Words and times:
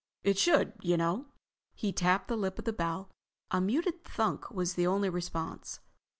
It 0.23 0.39
should, 0.39 0.73
you 0.81 0.97
know." 0.97 1.27
He 1.75 1.93
tapped 1.93 2.27
the 2.27 2.35
lip 2.35 2.57
of 2.57 2.65
the 2.65 2.73
bell. 2.73 3.11
A 3.51 3.61
muted 3.61 4.03
thunk 4.03 4.49
was 4.49 4.73
the 4.73 4.87
only 4.87 5.09
response. 5.11 5.79